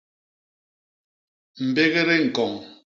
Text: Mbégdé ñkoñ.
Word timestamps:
Mbégdé 1.67 2.15
ñkoñ. 2.25 2.53